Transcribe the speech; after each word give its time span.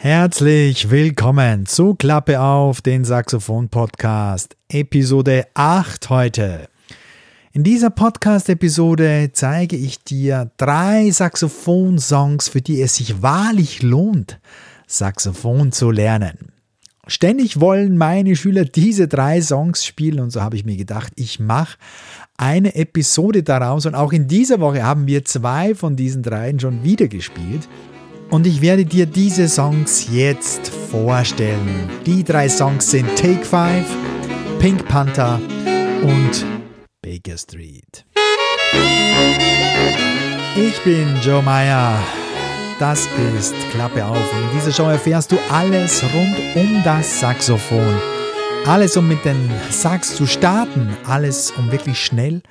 Herzlich 0.00 0.92
willkommen 0.92 1.66
zu 1.66 1.96
Klappe 1.96 2.40
auf 2.40 2.80
den 2.80 3.04
Saxophon 3.04 3.68
Podcast, 3.68 4.56
Episode 4.68 5.48
8 5.54 6.08
heute. 6.08 6.68
In 7.50 7.64
dieser 7.64 7.90
Podcast-Episode 7.90 9.30
zeige 9.32 9.74
ich 9.74 10.04
dir 10.04 10.52
drei 10.56 11.10
Saxophon-Songs, 11.10 12.46
für 12.48 12.62
die 12.62 12.80
es 12.80 12.94
sich 12.94 13.22
wahrlich 13.22 13.82
lohnt, 13.82 14.38
Saxophon 14.86 15.72
zu 15.72 15.90
lernen. 15.90 16.52
Ständig 17.08 17.58
wollen 17.58 17.98
meine 17.98 18.36
Schüler 18.36 18.66
diese 18.66 19.08
drei 19.08 19.42
Songs 19.42 19.84
spielen 19.84 20.20
und 20.20 20.30
so 20.30 20.42
habe 20.42 20.54
ich 20.54 20.64
mir 20.64 20.76
gedacht, 20.76 21.12
ich 21.16 21.40
mache 21.40 21.76
eine 22.36 22.76
Episode 22.76 23.42
daraus 23.42 23.84
und 23.84 23.96
auch 23.96 24.12
in 24.12 24.28
dieser 24.28 24.60
Woche 24.60 24.84
haben 24.84 25.08
wir 25.08 25.24
zwei 25.24 25.74
von 25.74 25.96
diesen 25.96 26.22
dreien 26.22 26.60
schon 26.60 26.84
wieder 26.84 27.08
gespielt. 27.08 27.68
Und 28.30 28.46
ich 28.46 28.60
werde 28.60 28.84
dir 28.84 29.06
diese 29.06 29.48
Songs 29.48 30.08
jetzt 30.12 30.68
vorstellen. 30.68 31.88
Die 32.04 32.22
drei 32.22 32.48
Songs 32.48 32.90
sind 32.90 33.08
Take 33.16 33.44
Five, 33.44 33.86
Pink 34.58 34.86
Panther 34.86 35.40
und 36.02 36.44
Baker 37.00 37.38
Street. 37.38 38.04
Ich 40.56 40.78
bin 40.84 41.18
Joe 41.22 41.42
Meyer. 41.42 41.98
Das 42.78 43.08
ist 43.38 43.54
Klappe 43.70 44.04
auf. 44.04 44.32
Und 44.34 44.42
in 44.50 44.58
dieser 44.58 44.72
Show 44.72 44.90
erfährst 44.90 45.32
du 45.32 45.38
alles 45.50 46.02
rund 46.02 46.36
um 46.54 46.82
das 46.84 47.20
Saxophon. 47.20 47.96
Alles, 48.66 48.96
um 48.98 49.08
mit 49.08 49.24
den 49.24 49.50
Sax 49.70 50.14
zu 50.14 50.26
starten. 50.26 50.94
Alles, 51.04 51.50
um 51.52 51.72
wirklich 51.72 51.98
schnell, 51.98 52.42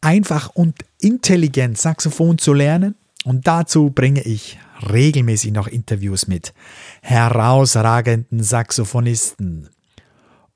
einfach 0.00 0.50
und 0.54 0.76
intelligent 1.00 1.78
Saxophon 1.78 2.38
zu 2.38 2.52
lernen. 2.52 2.94
Und 3.24 3.46
dazu 3.46 3.90
bringe 3.90 4.22
ich 4.22 4.58
regelmäßig 4.88 5.52
noch 5.52 5.66
Interviews 5.66 6.26
mit 6.26 6.54
herausragenden 7.02 8.42
Saxophonisten. 8.42 9.68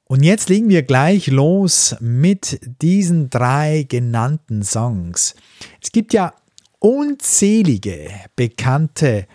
Und 0.06 0.22
jetzt 0.22 0.48
legen 0.48 0.68
wir 0.68 0.82
gleich 0.82 1.26
los 1.28 1.96
mit 2.00 2.60
diesen 2.82 3.30
drei 3.30 3.84
genannten 3.88 4.62
Songs. 4.62 5.34
Es 5.82 5.92
gibt 5.92 6.12
ja 6.12 6.34
unzählige 6.78 8.10
bekannte, 8.36 9.26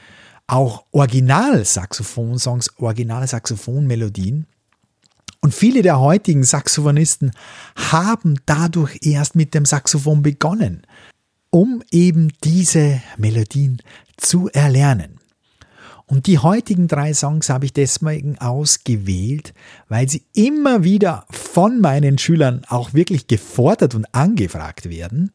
auch 0.48 0.86
Original-Saxophon-Songs, 0.92 2.78
originale 2.78 3.28
Saxophon-Melodien. 3.28 4.48
Und 5.42 5.54
viele 5.54 5.82
der 5.82 6.00
heutigen 6.00 6.44
Saxophonisten 6.44 7.32
haben 7.76 8.40
dadurch 8.46 9.00
erst 9.02 9.36
mit 9.36 9.54
dem 9.54 9.66
Saxophon 9.66 10.22
begonnen, 10.22 10.84
um 11.50 11.84
eben 11.92 12.30
diese 12.44 13.02
Melodien 13.18 13.82
zu 14.18 14.50
erlernen. 14.50 15.20
Und 16.06 16.26
die 16.26 16.40
heutigen 16.40 16.88
drei 16.88 17.14
Songs 17.14 17.50
habe 17.50 17.66
ich 17.66 17.74
deswegen 17.74 18.40
ausgewählt, 18.40 19.54
weil 19.90 20.10
sie 20.10 20.24
immer 20.34 20.84
wieder 20.84 21.26
von 21.30 21.82
meinen 21.82 22.18
Schülern 22.18 22.64
auch 22.68 22.96
wirklich 22.96 23.28
gefordert 23.28 23.94
und 23.94 24.14
angefragt 24.16 24.90
werden. 24.90 25.32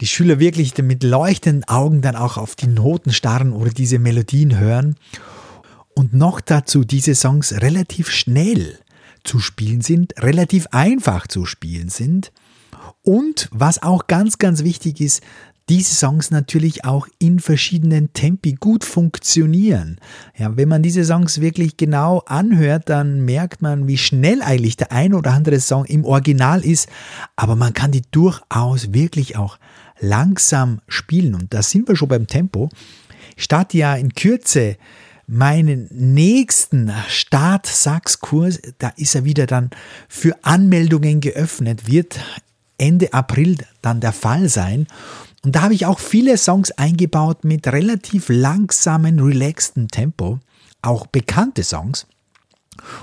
Die 0.00 0.06
Schüler 0.06 0.38
wirklich 0.38 0.78
mit 0.78 1.02
leuchtenden 1.02 1.64
Augen 1.68 2.00
dann 2.00 2.14
auch 2.14 2.36
auf 2.36 2.54
die 2.54 2.68
Noten 2.68 3.12
starren 3.12 3.52
oder 3.52 3.70
diese 3.70 3.98
Melodien 3.98 4.58
hören. 4.58 4.96
Und 5.94 6.14
noch 6.14 6.40
dazu 6.40 6.84
diese 6.84 7.16
Songs 7.16 7.52
relativ 7.60 8.08
schnell 8.08 8.78
zu 9.24 9.40
spielen 9.40 9.80
sind, 9.80 10.14
relativ 10.22 10.68
einfach 10.70 11.26
zu 11.26 11.44
spielen 11.44 11.88
sind. 11.88 12.32
Und 13.02 13.48
was 13.50 13.82
auch 13.82 14.06
ganz, 14.06 14.38
ganz 14.38 14.62
wichtig 14.62 15.00
ist, 15.00 15.22
diese 15.68 15.94
Songs 15.94 16.30
natürlich 16.30 16.84
auch 16.84 17.06
in 17.18 17.38
verschiedenen 17.38 18.12
Tempi 18.12 18.54
gut 18.54 18.84
funktionieren. 18.84 19.98
Ja, 20.36 20.56
wenn 20.56 20.68
man 20.68 20.82
diese 20.82 21.04
Songs 21.04 21.40
wirklich 21.40 21.76
genau 21.76 22.18
anhört, 22.26 22.88
dann 22.88 23.24
merkt 23.24 23.62
man, 23.62 23.86
wie 23.86 23.96
schnell 23.96 24.42
eigentlich 24.42 24.76
der 24.76 24.92
ein 24.92 25.14
oder 25.14 25.32
andere 25.32 25.60
Song 25.60 25.84
im 25.84 26.04
Original 26.04 26.64
ist, 26.64 26.88
aber 27.36 27.56
man 27.56 27.74
kann 27.74 27.92
die 27.92 28.02
durchaus 28.10 28.92
wirklich 28.92 29.36
auch 29.36 29.58
langsam 30.00 30.80
spielen. 30.88 31.34
Und 31.34 31.54
da 31.54 31.62
sind 31.62 31.88
wir 31.88 31.96
schon 31.96 32.08
beim 32.08 32.26
Tempo. 32.26 32.68
Starte 33.36 33.78
ja 33.78 33.94
in 33.94 34.14
Kürze 34.14 34.76
meinen 35.28 35.88
nächsten 35.90 36.92
Start-Sax-Kurs, 37.08 38.60
da 38.78 38.88
ist 38.96 39.14
er 39.14 39.24
wieder 39.24 39.46
dann 39.46 39.70
für 40.08 40.36
Anmeldungen 40.42 41.20
geöffnet, 41.20 41.86
wird 41.90 42.18
Ende 42.82 43.12
April 43.12 43.58
dann 43.80 44.00
der 44.00 44.12
Fall 44.12 44.48
sein. 44.48 44.88
Und 45.44 45.54
da 45.54 45.62
habe 45.62 45.74
ich 45.74 45.86
auch 45.86 46.00
viele 46.00 46.36
Songs 46.36 46.72
eingebaut 46.72 47.44
mit 47.44 47.68
relativ 47.68 48.28
langsamen, 48.28 49.20
relaxten 49.20 49.86
Tempo, 49.86 50.40
auch 50.82 51.06
bekannte 51.06 51.62
Songs. 51.62 52.08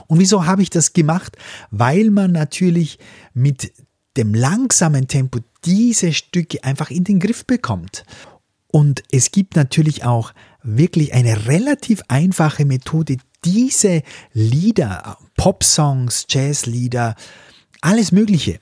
Und 0.07 0.19
wieso 0.19 0.45
habe 0.45 0.63
ich 0.63 0.69
das 0.69 0.91
gemacht? 0.91 1.37
Weil 1.71 2.09
man 2.09 2.33
natürlich 2.33 2.99
mit 3.33 3.71
dem 4.17 4.33
langsamen 4.33 5.07
Tempo 5.07 5.39
diese 5.63 6.11
Stücke 6.11 6.61
einfach 6.65 6.91
in 6.91 7.05
den 7.05 7.21
Griff 7.21 7.45
bekommt. 7.45 8.03
Und 8.67 9.03
es 9.13 9.31
gibt 9.31 9.55
natürlich 9.55 10.03
auch 10.03 10.33
wirklich 10.61 11.13
eine 11.13 11.47
relativ 11.47 12.01
einfache 12.09 12.65
Methode, 12.65 13.15
diese 13.45 14.03
Lieder, 14.33 15.17
Pop-Songs, 15.37 16.25
Jazz-Lieder, 16.27 17.15
alles 17.79 18.11
Mögliche 18.11 18.59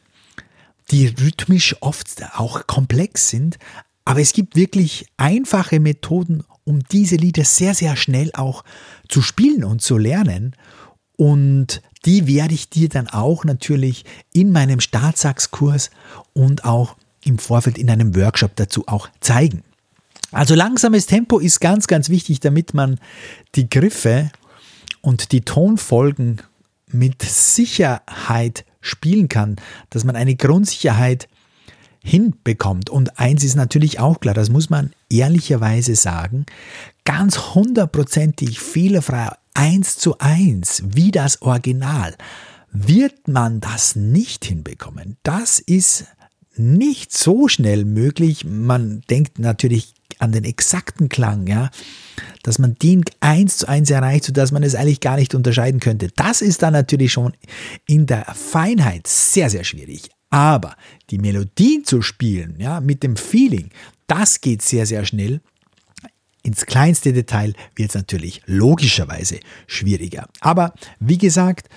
die 0.91 1.07
rhythmisch 1.07 1.75
oft 1.81 2.23
auch 2.35 2.67
komplex 2.67 3.29
sind. 3.29 3.57
Aber 4.05 4.21
es 4.21 4.33
gibt 4.33 4.55
wirklich 4.55 5.07
einfache 5.17 5.79
Methoden, 5.79 6.43
um 6.63 6.79
diese 6.91 7.15
Lieder 7.15 7.43
sehr, 7.43 7.73
sehr 7.73 7.95
schnell 7.95 8.31
auch 8.33 8.63
zu 9.09 9.21
spielen 9.21 9.63
und 9.63 9.81
zu 9.81 9.97
lernen. 9.97 10.55
Und 11.17 11.81
die 12.05 12.27
werde 12.27 12.53
ich 12.53 12.69
dir 12.69 12.89
dann 12.89 13.07
auch 13.07 13.43
natürlich 13.43 14.05
in 14.31 14.51
meinem 14.51 14.79
Startsaxkurs 14.79 15.89
und 16.33 16.63
auch 16.63 16.95
im 17.23 17.37
Vorfeld 17.37 17.77
in 17.77 17.89
einem 17.89 18.15
Workshop 18.15 18.55
dazu 18.55 18.87
auch 18.87 19.09
zeigen. 19.19 19.63
Also 20.31 20.55
langsames 20.55 21.05
Tempo 21.05 21.39
ist 21.39 21.59
ganz, 21.59 21.87
ganz 21.87 22.09
wichtig, 22.09 22.39
damit 22.39 22.73
man 22.73 22.99
die 23.55 23.69
Griffe 23.69 24.31
und 25.01 25.31
die 25.31 25.41
Tonfolgen 25.41 26.41
mit 26.91 27.21
Sicherheit 27.21 28.65
spielen 28.87 29.29
kann, 29.29 29.57
dass 29.89 30.03
man 30.03 30.15
eine 30.15 30.35
Grundsicherheit 30.35 31.27
hinbekommt. 32.03 32.89
Und 32.89 33.19
eins 33.19 33.43
ist 33.43 33.55
natürlich 33.55 33.99
auch 33.99 34.19
klar, 34.19 34.33
das 34.33 34.49
muss 34.49 34.69
man 34.69 34.91
ehrlicherweise 35.09 35.95
sagen, 35.95 36.45
ganz 37.03 37.53
hundertprozentig 37.55 38.59
fehlerfrei, 38.59 39.31
eins 39.53 39.97
zu 39.97 40.17
eins, 40.19 40.83
wie 40.85 41.11
das 41.11 41.41
Original, 41.41 42.15
wird 42.71 43.27
man 43.27 43.59
das 43.59 43.95
nicht 43.95 44.45
hinbekommen. 44.45 45.17
Das 45.23 45.59
ist 45.59 46.05
nicht 46.59 47.15
so 47.15 47.47
schnell 47.47 47.85
möglich. 47.85 48.45
Man 48.45 49.01
denkt 49.09 49.39
natürlich 49.39 49.93
an 50.19 50.31
den 50.31 50.43
exakten 50.43 51.09
Klang, 51.09 51.47
ja, 51.47 51.69
dass 52.43 52.59
man 52.59 52.75
den 52.75 53.03
eins 53.19 53.57
zu 53.57 53.67
eins 53.67 53.89
erreicht, 53.89 54.25
sodass 54.25 54.51
man 54.51 54.63
es 54.63 54.75
eigentlich 54.75 54.99
gar 54.99 55.17
nicht 55.17 55.35
unterscheiden 55.35 55.79
könnte. 55.79 56.09
Das 56.15 56.41
ist 56.41 56.63
dann 56.63 56.73
natürlich 56.73 57.11
schon 57.11 57.33
in 57.85 58.05
der 58.05 58.25
Feinheit 58.25 59.07
sehr, 59.07 59.49
sehr 59.49 59.63
schwierig. 59.63 60.09
Aber 60.29 60.75
die 61.09 61.19
Melodien 61.19 61.85
zu 61.85 62.01
spielen, 62.01 62.55
ja, 62.59 62.81
mit 62.81 63.03
dem 63.03 63.15
Feeling, 63.15 63.69
das 64.07 64.41
geht 64.41 64.61
sehr, 64.61 64.85
sehr 64.85 65.05
schnell. 65.05 65.41
Ins 66.43 66.65
kleinste 66.65 67.13
Detail 67.13 67.53
wird 67.75 67.89
es 67.89 67.95
natürlich 67.95 68.41
logischerweise 68.45 69.39
schwieriger. 69.67 70.27
Aber 70.39 70.73
wie 70.99 71.17
gesagt, 71.17 71.69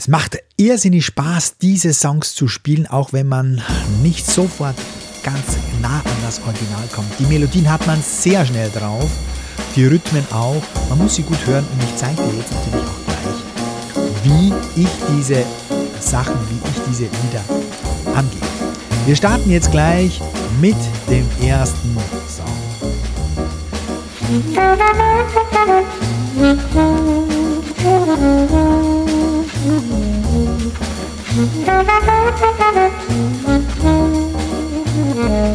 es 0.00 0.08
macht 0.08 0.38
irrsinnig 0.56 1.04
Spaß, 1.04 1.58
diese 1.60 1.92
Songs 1.92 2.32
zu 2.32 2.48
spielen, 2.48 2.86
auch 2.86 3.12
wenn 3.12 3.28
man 3.28 3.60
nicht 4.02 4.24
sofort 4.26 4.76
ganz 5.22 5.58
nah 5.82 5.98
an 5.98 6.22
das 6.22 6.40
Original 6.40 6.88
kommt. 6.90 7.10
Die 7.18 7.26
Melodien 7.26 7.70
hat 7.70 7.86
man 7.86 8.02
sehr 8.02 8.46
schnell 8.46 8.70
drauf, 8.70 9.10
die 9.76 9.84
Rhythmen 9.84 10.24
auch. 10.32 10.62
Man 10.88 10.96
muss 10.96 11.16
sie 11.16 11.22
gut 11.22 11.36
hören 11.46 11.66
und 11.70 11.82
ich 11.82 11.94
zeige 11.96 12.16
dir 12.16 12.38
jetzt 12.38 12.50
natürlich 12.50 12.86
auch 12.86 13.04
gleich, 13.04 13.36
wie 14.24 14.54
ich 14.80 14.88
diese 15.18 15.44
Sachen, 16.00 16.34
wie 16.48 16.60
ich 16.70 16.80
diese 16.88 17.02
Lieder 17.02 17.44
angehe. 18.16 18.40
Wir 19.04 19.16
starten 19.16 19.50
jetzt 19.50 19.70
gleich 19.70 20.18
mit 20.62 20.76
dem 21.10 21.28
ersten 21.46 21.94
Song. 22.26 22.46
Musik 28.70 28.99
Thank 29.62 29.84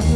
you. 0.09 0.14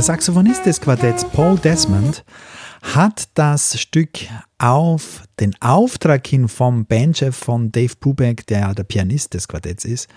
Der 0.00 0.04
Saxophonist 0.06 0.64
des 0.64 0.80
Quartetts, 0.80 1.26
Paul 1.26 1.58
Desmond, 1.58 2.24
hat 2.80 3.28
das 3.34 3.78
Stück 3.78 4.20
auf 4.56 5.24
den 5.38 5.54
Auftrag 5.60 6.26
hin 6.26 6.48
vom 6.48 6.86
Bandchef 6.86 7.36
von 7.36 7.70
Dave 7.70 7.92
Brubeck, 8.00 8.46
der 8.46 8.72
der 8.72 8.84
Pianist 8.84 9.34
des 9.34 9.46
Quartetts 9.46 9.84
ist, 9.84 10.08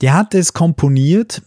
der 0.00 0.14
hat 0.14 0.34
es 0.34 0.52
komponiert. 0.52 1.40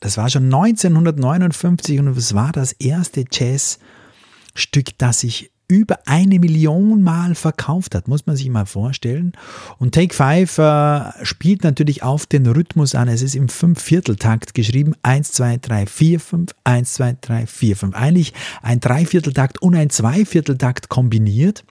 Das 0.00 0.16
war 0.16 0.30
schon 0.30 0.44
1959 0.44 1.98
und 1.98 2.08
es 2.16 2.34
war 2.34 2.52
das 2.52 2.72
erste 2.72 3.26
Jazzstück, 3.30 4.96
das 4.96 5.22
ich 5.22 5.49
über 5.70 6.00
eine 6.06 6.40
Million 6.40 7.02
Mal 7.02 7.34
verkauft 7.36 7.94
hat, 7.94 8.08
muss 8.08 8.26
man 8.26 8.34
sich 8.36 8.48
mal 8.48 8.66
vorstellen. 8.66 9.32
Und 9.78 9.94
Take 9.94 10.12
Five 10.14 10.58
äh, 10.58 11.24
spielt 11.24 11.62
natürlich 11.62 12.02
auf 12.02 12.26
den 12.26 12.46
Rhythmus 12.46 12.94
an. 12.96 13.08
Es 13.08 13.22
ist 13.22 13.36
im 13.36 13.48
Fünf-Vierteltakt 13.48 14.54
geschrieben. 14.54 14.94
1, 15.02 15.32
2, 15.32 15.58
3, 15.58 15.86
4, 15.86 16.20
5, 16.20 16.50
1, 16.64 16.92
2, 16.94 17.16
3, 17.20 17.46
4, 17.46 17.76
5. 17.76 17.94
Eigentlich 17.94 18.34
ein 18.62 18.80
Dreivierteltakt 18.80 19.62
und 19.62 19.76
ein 19.76 19.90
Zweivierteltakt 19.90 20.88
kombiniert. 20.88 21.64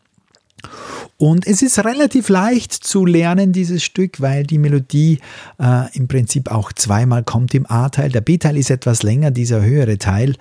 Und 1.17 1.45
es 1.45 1.61
ist 1.61 1.83
relativ 1.83 2.29
leicht 2.29 2.73
zu 2.73 3.05
lernen, 3.05 3.51
dieses 3.51 3.83
Stück, 3.83 4.21
weil 4.21 4.43
die 4.45 4.57
Melodie 4.57 5.19
äh, 5.57 5.93
im 5.97 6.07
Prinzip 6.07 6.49
auch 6.49 6.71
zweimal 6.71 7.23
kommt 7.23 7.53
im 7.53 7.69
A-Teil. 7.69 8.09
Der 8.09 8.21
B-Teil 8.21 8.57
ist 8.57 8.69
etwas 8.69 9.03
länger, 9.03 9.31
dieser 9.31 9.61
höhere 9.61 9.97
Teil, 9.97 10.35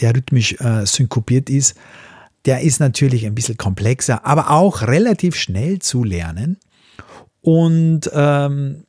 der 0.00 0.14
rhythmisch 0.14 0.56
äh, 0.60 0.86
synkopiert 0.86 1.50
ist 1.50 1.74
der 2.46 2.60
ist 2.62 2.80
natürlich 2.80 3.26
ein 3.26 3.34
bisschen 3.34 3.56
komplexer, 3.56 4.24
aber 4.24 4.50
auch 4.50 4.82
relativ 4.82 5.34
schnell 5.36 5.80
zu 5.80 6.04
lernen. 6.04 6.58
Und 7.42 8.10
ähm, 8.12 8.84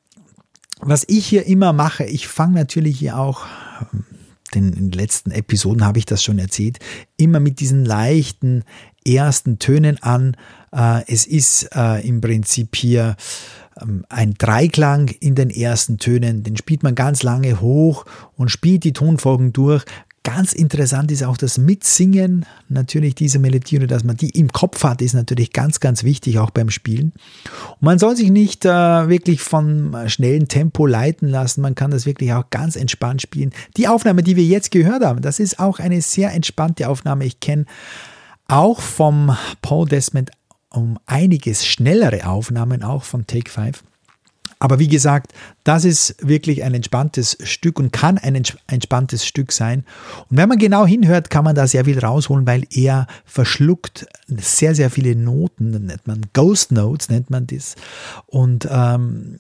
was 0.80 1.06
ich 1.08 1.26
hier 1.26 1.46
immer 1.48 1.74
mache, 1.74 2.06
ich 2.06 2.28
fange 2.28 2.54
natürlich 2.54 3.00
hier 3.00 3.18
auch, 3.18 3.46
denn 4.54 4.70
in 4.70 4.90
den 4.90 4.92
letzten 4.92 5.32
Episoden 5.32 5.84
habe 5.86 6.00
ich 6.00 6.06
das 6.06 6.24
schon 6.24 6.40
erzählt, 6.40 6.80
immer 7.18 7.40
mit 7.40 7.60
diesen 7.60 7.84
leichten 7.84 8.64
ersten 9.06 9.58
Tönen 9.60 10.02
an. 10.04 10.38
Äh, 10.72 11.02
es 11.08 11.26
ist 11.26 11.70
äh, 11.76 12.08
im 12.08 12.22
Prinzip 12.22 12.76
hier 12.76 13.16
ähm, 13.82 14.06
ein 14.10 14.36
Dreiklang 14.36 15.10
in 15.20 15.36
den 15.36 15.50
ersten 15.50 15.98
Tönen, 15.98 16.44
den 16.44 16.58
spielt 16.58 16.84
man 16.84 16.96
ganz 16.96 17.24
lange 17.24 17.62
hoch 17.62 18.06
und 18.36 18.50
spielt 18.50 18.84
die 18.84 18.94
Tonfolgen 18.94 19.54
durch, 19.54 19.84
Ganz 20.28 20.52
interessant 20.52 21.10
ist 21.10 21.24
auch 21.24 21.38
das 21.38 21.58
Mitsingen 21.58 22.46
natürlich 22.68 23.16
dieser 23.16 23.40
Melodie 23.40 23.78
oder 23.78 23.88
dass 23.88 24.04
man 24.04 24.18
die 24.18 24.32
im 24.32 24.52
Kopf 24.52 24.84
hat, 24.84 25.02
ist 25.02 25.14
natürlich 25.14 25.54
ganz, 25.54 25.80
ganz 25.80 26.04
wichtig 26.04 26.38
auch 26.38 26.50
beim 26.50 26.70
Spielen. 26.70 27.14
Und 27.70 27.82
man 27.82 27.98
soll 27.98 28.18
sich 28.18 28.30
nicht 28.30 28.66
äh, 28.66 28.70
wirklich 29.08 29.40
vom 29.40 29.96
schnellen 30.10 30.50
Tempo 30.50 30.86
leiten 30.86 31.30
lassen, 31.30 31.62
man 31.62 31.76
kann 31.76 31.92
das 31.92 32.06
wirklich 32.06 32.34
auch 32.34 32.50
ganz 32.50 32.76
entspannt 32.76 33.22
spielen. 33.22 33.54
Die 33.78 33.88
Aufnahme, 33.88 34.22
die 34.22 34.36
wir 34.36 34.44
jetzt 34.44 34.72
gehört 34.72 35.02
haben, 35.02 35.22
das 35.22 35.40
ist 35.40 35.62
auch 35.62 35.80
eine 35.80 36.02
sehr 36.02 36.34
entspannte 36.34 36.90
Aufnahme. 36.90 37.24
Ich 37.24 37.40
kenne 37.40 37.64
auch 38.50 38.82
vom 38.82 39.34
Paul 39.62 39.88
Desmond 39.88 40.32
um 40.70 41.00
einiges 41.06 41.66
schnellere 41.66 42.28
Aufnahmen, 42.28 42.84
auch 42.84 43.06
von 43.06 43.28
Take 43.28 43.50
5. 43.50 43.82
Aber 44.60 44.80
wie 44.80 44.88
gesagt, 44.88 45.34
das 45.64 45.86
ist 45.86 46.16
wirklich 46.20 46.64
ein 46.64 46.74
entspanntes 46.74 47.38
Stück 47.44 47.80
und 47.80 47.92
kann 47.92 48.18
ein 48.18 48.42
entspanntes 48.68 49.26
Stück 49.26 49.52
sein. 49.52 49.86
Und 50.30 50.38
wenn 50.38 50.50
man 50.50 50.58
genau 50.58 50.86
hinhört, 50.86 51.30
kann 51.30 51.44
man 51.44 51.56
da 51.56 51.68
sehr 51.68 51.86
viel 51.86 52.00
rausholen, 52.00 52.48
weil 52.48 52.66
er 52.72 53.08
verschluckt 53.26 54.08
sehr, 54.28 54.74
sehr 54.74 54.90
viele 54.90 55.16
Noten, 55.16 55.86
nennt 55.86 56.08
man 56.08 56.22
Ghost 56.34 56.72
Notes, 56.72 57.10
nennt 57.10 57.30
man 57.30 57.46
das. 57.46 57.76
Und 58.26 58.68
ähm, 58.72 59.38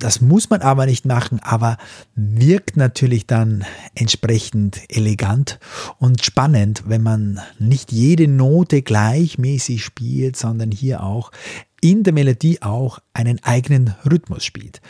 das 0.00 0.20
muss 0.20 0.50
man 0.50 0.62
aber 0.62 0.86
nicht 0.86 1.04
machen, 1.04 1.40
aber 1.42 1.76
wirkt 2.14 2.76
natürlich 2.76 3.26
dann 3.26 3.64
entsprechend 3.94 4.80
elegant 4.88 5.60
und 5.98 6.24
spannend, 6.24 6.84
wenn 6.86 7.02
man 7.02 7.40
nicht 7.58 7.92
jede 7.92 8.26
Note 8.26 8.82
gleichmäßig 8.82 9.84
spielt, 9.84 10.36
sondern 10.36 10.72
hier 10.72 11.02
auch 11.02 11.30
in 11.80 12.02
der 12.02 12.12
Melodie 12.12 12.60
auch 12.60 12.98
einen 13.14 13.42
eigenen 13.42 13.94
Rhythmus 14.10 14.44
spielt. 14.44 14.80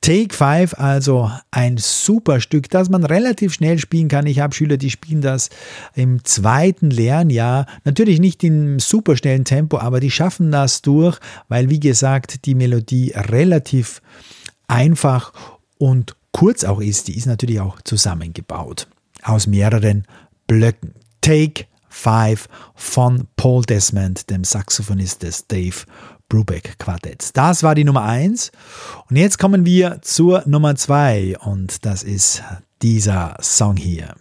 Take 0.00 0.34
5, 0.34 0.74
also 0.78 1.30
ein 1.50 1.76
super 1.76 2.40
Stück, 2.40 2.70
das 2.70 2.88
man 2.88 3.04
relativ 3.04 3.52
schnell 3.54 3.78
spielen 3.78 4.08
kann. 4.08 4.26
Ich 4.26 4.40
habe 4.40 4.54
Schüler, 4.54 4.76
die 4.76 4.90
spielen 4.90 5.20
das 5.20 5.50
im 5.94 6.24
zweiten 6.24 6.90
Lernjahr. 6.90 7.66
Natürlich 7.84 8.18
nicht 8.18 8.42
im 8.42 8.80
superschnellen 8.80 9.44
Tempo, 9.44 9.78
aber 9.78 10.00
die 10.00 10.10
schaffen 10.10 10.50
das 10.50 10.82
durch, 10.82 11.18
weil, 11.48 11.70
wie 11.70 11.80
gesagt, 11.80 12.46
die 12.46 12.54
Melodie 12.54 13.12
relativ 13.14 14.00
einfach 14.70 15.32
und 15.78 16.16
kurz 16.32 16.64
auch 16.64 16.80
ist. 16.80 17.08
Die 17.08 17.16
ist 17.16 17.26
natürlich 17.26 17.60
auch 17.60 17.80
zusammengebaut 17.82 18.88
aus 19.22 19.46
mehreren 19.46 20.06
Blöcken. 20.46 20.94
Take 21.20 21.66
5 21.90 22.48
von 22.74 23.26
Paul 23.36 23.62
Desmond, 23.62 24.30
dem 24.30 24.44
Saxophonist 24.44 25.22
des 25.22 25.46
Dave 25.46 25.84
Brubeck 26.28 26.78
Quartetts. 26.78 27.32
Das 27.32 27.62
war 27.62 27.74
die 27.74 27.84
Nummer 27.84 28.02
1. 28.02 28.52
Und 29.10 29.16
jetzt 29.16 29.38
kommen 29.38 29.66
wir 29.66 30.00
zur 30.02 30.44
Nummer 30.46 30.76
2 30.76 31.38
und 31.40 31.84
das 31.84 32.02
ist 32.02 32.42
dieser 32.80 33.36
Song 33.42 33.76
hier. 33.76 34.14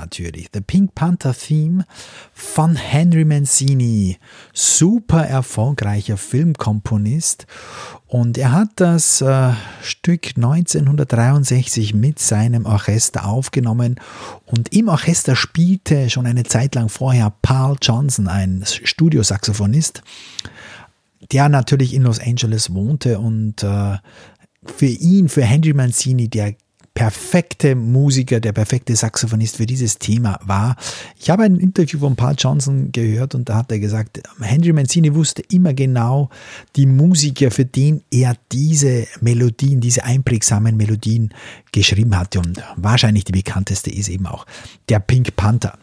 Natürlich. 0.00 0.48
The 0.52 0.60
Pink 0.60 0.94
Panther 0.94 1.34
Theme 1.34 1.84
von 2.32 2.74
Henry 2.76 3.24
Mancini. 3.24 4.18
Super 4.52 5.26
erfolgreicher 5.26 6.16
Filmkomponist. 6.16 7.46
Und 8.06 8.38
er 8.38 8.52
hat 8.52 8.70
das 8.76 9.20
äh, 9.20 9.52
Stück 9.82 10.32
1963 10.36 11.94
mit 11.94 12.18
seinem 12.18 12.66
Orchester 12.66 13.26
aufgenommen. 13.26 13.96
Und 14.46 14.74
im 14.74 14.88
Orchester 14.88 15.36
spielte 15.36 16.10
schon 16.10 16.26
eine 16.26 16.44
Zeit 16.44 16.74
lang 16.74 16.88
vorher 16.88 17.32
Paul 17.42 17.76
Johnson, 17.80 18.26
ein 18.26 18.64
Studiosaxophonist, 18.66 20.02
der 21.30 21.48
natürlich 21.48 21.94
in 21.94 22.02
Los 22.02 22.18
Angeles 22.18 22.74
wohnte 22.74 23.20
und 23.20 23.62
äh, 23.62 23.98
für 24.64 24.86
ihn, 24.86 25.28
für 25.28 25.44
Henry 25.44 25.72
Mancini, 25.72 26.28
der 26.28 26.54
perfekte 26.94 27.74
Musiker, 27.74 28.40
der 28.40 28.52
perfekte 28.52 28.94
Saxophonist 28.94 29.56
für 29.56 29.66
dieses 29.66 29.98
Thema 29.98 30.38
war. 30.44 30.76
Ich 31.18 31.30
habe 31.30 31.44
ein 31.44 31.56
Interview 31.56 32.00
von 32.00 32.16
Paul 32.16 32.34
Johnson 32.36 32.92
gehört 32.92 33.34
und 33.34 33.48
da 33.48 33.56
hat 33.56 33.70
er 33.72 33.78
gesagt, 33.78 34.20
Henry 34.40 34.72
Mancini 34.72 35.14
wusste 35.14 35.42
immer 35.50 35.72
genau 35.72 36.30
die 36.76 36.86
Musiker, 36.86 37.50
für 37.50 37.64
den 37.64 38.02
er 38.10 38.34
diese 38.52 39.06
Melodien, 39.20 39.80
diese 39.80 40.04
einprägsamen 40.04 40.76
Melodien 40.76 41.32
geschrieben 41.72 42.16
hatte. 42.18 42.40
Und 42.40 42.62
wahrscheinlich 42.76 43.24
die 43.24 43.32
bekannteste 43.32 43.90
ist 43.90 44.08
eben 44.08 44.26
auch 44.26 44.46
der 44.88 44.98
Pink 45.00 45.36
Panther. 45.36 45.78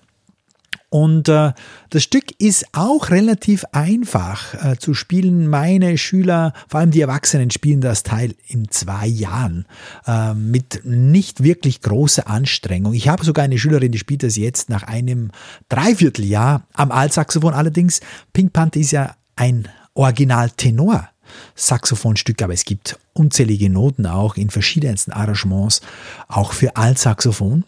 Und 0.89 1.27
äh, 1.27 1.51
das 1.89 2.03
Stück 2.03 2.31
ist 2.39 2.65
auch 2.71 3.09
relativ 3.09 3.65
einfach 3.73 4.53
äh, 4.63 4.77
zu 4.77 4.93
spielen. 4.93 5.49
Meine 5.49 5.97
Schüler, 5.97 6.53
vor 6.69 6.79
allem 6.79 6.91
die 6.91 7.01
Erwachsenen, 7.01 7.51
spielen 7.51 7.81
das 7.81 8.03
Teil 8.03 8.35
in 8.47 8.69
zwei 8.69 9.05
Jahren 9.05 9.65
äh, 10.05 10.33
mit 10.33 10.81
nicht 10.85 11.43
wirklich 11.43 11.81
großer 11.81 12.27
Anstrengung. 12.27 12.93
Ich 12.93 13.09
habe 13.09 13.25
sogar 13.25 13.43
eine 13.43 13.57
Schülerin, 13.57 13.91
die 13.91 13.99
spielt 13.99 14.23
das 14.23 14.37
jetzt 14.37 14.69
nach 14.69 14.83
einem 14.83 15.31
Dreivierteljahr 15.67 16.65
am 16.73 16.91
Altsaxophon. 16.91 17.53
Allerdings, 17.53 17.99
Pink 18.31 18.53
Panther 18.53 18.79
ist 18.79 18.91
ja 18.91 19.15
ein 19.35 19.67
Original 19.93 20.51
Tenor. 20.51 21.09
Saxophonstück, 21.55 22.41
aber 22.41 22.53
es 22.53 22.63
gibt 22.63 22.97
unzählige 23.11 23.69
Noten 23.69 24.05
auch 24.05 24.37
in 24.37 24.49
verschiedensten 24.49 25.11
Arrangements, 25.11 25.81
auch 26.29 26.53
für 26.53 26.77
Altsaxophon. 26.77 27.65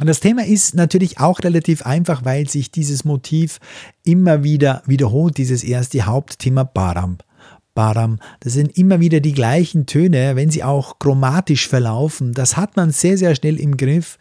Und 0.00 0.06
das 0.06 0.20
Thema 0.20 0.46
ist 0.46 0.74
natürlich 0.74 1.18
auch 1.18 1.40
relativ 1.42 1.84
einfach, 1.84 2.24
weil 2.24 2.48
sich 2.48 2.70
dieses 2.70 3.04
Motiv 3.04 3.58
immer 4.04 4.44
wieder 4.44 4.82
wiederholt, 4.86 5.38
dieses 5.38 5.64
erste 5.64 6.06
Hauptthema 6.06 6.64
Baram. 6.64 7.18
Baram, 7.74 8.18
das 8.40 8.54
sind 8.54 8.76
immer 8.76 9.00
wieder 9.00 9.20
die 9.20 9.32
gleichen 9.32 9.86
Töne, 9.86 10.36
wenn 10.36 10.50
sie 10.50 10.64
auch 10.64 10.98
chromatisch 10.98 11.68
verlaufen. 11.68 12.32
Das 12.32 12.56
hat 12.56 12.76
man 12.76 12.90
sehr, 12.90 13.18
sehr 13.18 13.34
schnell 13.34 13.58
im 13.58 13.76
Griff. 13.76 14.18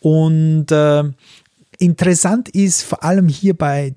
Und 0.00 0.70
äh, 0.70 1.04
interessant 1.78 2.48
ist 2.48 2.82
vor 2.82 3.02
allem 3.02 3.28
hier 3.28 3.54
bei 3.54 3.94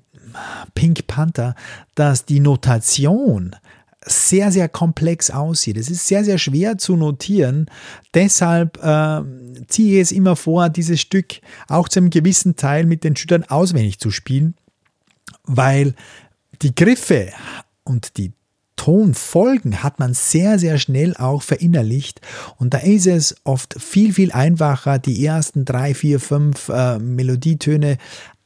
Pink 0.74 1.06
Panther, 1.06 1.54
dass 1.94 2.24
die 2.24 2.40
Notation 2.40 3.56
sehr, 4.04 4.50
sehr 4.50 4.68
komplex 4.68 5.30
aussieht. 5.30 5.76
Es 5.76 5.90
ist 5.90 6.06
sehr, 6.06 6.24
sehr 6.24 6.38
schwer 6.38 6.78
zu 6.78 6.96
notieren. 6.96 7.66
Deshalb 8.14 8.82
äh, 8.82 9.22
ziehe 9.68 9.96
ich 9.96 10.00
es 10.00 10.12
immer 10.12 10.36
vor, 10.36 10.68
dieses 10.70 11.00
Stück 11.00 11.40
auch 11.68 11.88
zu 11.88 12.00
einem 12.00 12.10
gewissen 12.10 12.56
Teil 12.56 12.86
mit 12.86 13.04
den 13.04 13.16
Schülern 13.16 13.44
auswendig 13.44 13.98
zu 13.98 14.10
spielen, 14.10 14.54
weil 15.44 15.94
die 16.62 16.74
Griffe 16.74 17.30
und 17.84 18.16
die 18.16 18.32
Tonfolgen 18.76 19.82
hat 19.82 19.98
man 19.98 20.14
sehr, 20.14 20.58
sehr 20.58 20.78
schnell 20.78 21.14
auch 21.14 21.42
verinnerlicht. 21.42 22.22
Und 22.56 22.72
da 22.72 22.78
ist 22.78 23.06
es 23.06 23.36
oft 23.44 23.76
viel, 23.78 24.14
viel 24.14 24.32
einfacher, 24.32 24.98
die 24.98 25.22
ersten 25.22 25.66
drei, 25.66 25.92
vier, 25.92 26.18
fünf 26.18 26.70
äh, 26.70 26.98
Melodietöne 26.98 27.98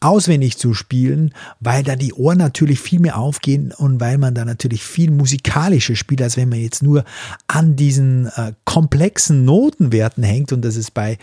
auswendig 0.04 0.58
zu 0.58 0.74
spielen, 0.74 1.32
weil 1.60 1.82
da 1.82 1.96
die 1.96 2.12
Ohren 2.12 2.38
natürlich 2.38 2.78
viel 2.78 3.00
mehr 3.00 3.18
aufgehen 3.18 3.72
und 3.72 4.00
weil 4.00 4.18
man 4.18 4.34
da 4.34 4.44
natürlich 4.44 4.84
viel 4.84 5.10
musikalischer 5.10 5.96
spielt, 5.96 6.20
als 6.20 6.36
wenn 6.36 6.50
man 6.50 6.60
jetzt 6.60 6.82
nur 6.82 7.04
an 7.46 7.74
diesen 7.74 8.26
äh, 8.26 8.52
komplexen 8.64 9.44
Notenwerten 9.44 10.22
hängt. 10.22 10.52
Und 10.52 10.62
das 10.62 10.76
ist 10.76 10.92
bei 10.92 11.18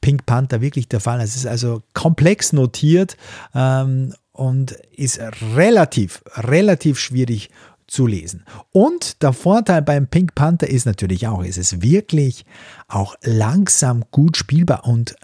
Pink 0.00 0.26
Panther 0.26 0.60
wirklich 0.60 0.88
der 0.88 1.00
Fall. 1.00 1.20
Es 1.20 1.36
ist 1.36 1.46
also 1.46 1.82
komplex 1.94 2.52
notiert 2.52 3.16
ähm, 3.54 4.14
und 4.32 4.72
ist 4.96 5.20
relativ, 5.54 6.22
relativ 6.36 6.98
schwierig 6.98 7.50
zu 7.86 8.08
lesen. 8.08 8.44
Und 8.72 9.22
der 9.22 9.32
Vorteil 9.32 9.82
beim 9.82 10.08
Pink 10.08 10.34
Panther 10.34 10.68
ist 10.68 10.86
natürlich 10.86 11.28
auch, 11.28 11.44
es 11.44 11.56
ist 11.56 11.82
wirklich 11.82 12.44
auch 12.88 13.14
langsam 13.22 14.04
gut 14.10 14.36
spielbar 14.36 14.86
und 14.86 15.14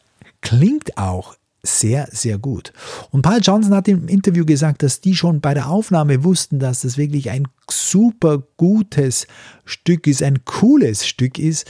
klingt 0.42 0.96
auch 0.96 1.34
sehr, 1.62 2.08
sehr 2.10 2.38
gut. 2.38 2.72
Und 3.10 3.22
Paul 3.22 3.40
Johnson 3.42 3.74
hat 3.74 3.88
im 3.88 4.08
Interview 4.08 4.44
gesagt, 4.44 4.82
dass 4.82 5.00
die 5.00 5.14
schon 5.14 5.40
bei 5.40 5.54
der 5.54 5.68
Aufnahme 5.68 6.24
wussten, 6.24 6.58
dass 6.58 6.82
das 6.82 6.96
wirklich 6.96 7.30
ein 7.30 7.48
super 7.70 8.42
gutes 8.56 9.26
Stück 9.64 10.06
ist, 10.06 10.22
ein 10.22 10.44
cooles 10.44 11.06
Stück 11.06 11.38
ist. 11.38 11.66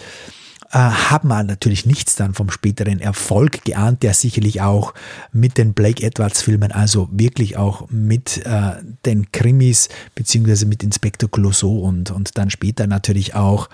Äh, 0.72 0.78
haben 0.78 1.28
wir 1.28 1.42
natürlich 1.42 1.84
nichts 1.84 2.14
dann 2.14 2.32
vom 2.32 2.48
späteren 2.48 3.00
Erfolg 3.00 3.64
geahnt, 3.64 4.04
der 4.04 4.14
sicherlich 4.14 4.60
auch 4.60 4.94
mit 5.32 5.58
den 5.58 5.74
Blake 5.74 6.00
Edwards 6.04 6.42
Filmen, 6.42 6.70
also 6.70 7.08
wirklich 7.10 7.56
auch 7.56 7.88
mit 7.90 8.46
äh, 8.46 8.74
den 9.04 9.32
Krimis 9.32 9.88
beziehungsweise 10.14 10.66
mit 10.66 10.84
Inspektor 10.84 11.28
Clouseau 11.28 11.80
und, 11.80 12.12
und 12.12 12.38
dann 12.38 12.50
später 12.50 12.86
natürlich 12.86 13.34
auch 13.34 13.68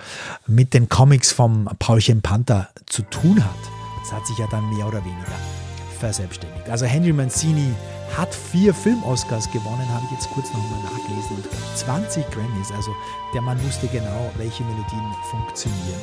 mit 0.46 0.72
den 0.72 0.88
Comics 0.88 1.32
vom 1.32 1.68
Paulchen 1.78 2.22
Panther 2.22 2.70
zu 2.86 3.02
tun 3.02 3.44
hat. 3.44 3.50
Das 4.00 4.12
hat 4.12 4.26
sich 4.26 4.38
ja 4.38 4.46
dann 4.50 4.66
mehr 4.70 4.86
oder 4.86 5.04
weniger 5.04 5.65
verselbstständigt. 5.96 6.68
Also 6.68 6.86
Henry 6.86 7.12
Mancini 7.12 7.74
hat 8.16 8.34
vier 8.34 8.72
Film-Oscars 8.72 9.50
gewonnen, 9.50 9.88
habe 9.92 10.04
ich 10.06 10.12
jetzt 10.12 10.30
kurz 10.30 10.46
nochmal 10.52 10.80
nachgelesen, 10.84 11.36
und 11.36 11.76
20 11.76 12.30
Grammys. 12.30 12.70
Also 12.74 12.90
der 13.34 13.42
Mann 13.42 13.62
wusste 13.64 13.86
genau, 13.88 14.30
welche 14.36 14.62
Melodien 14.64 15.14
funktionieren 15.30 16.00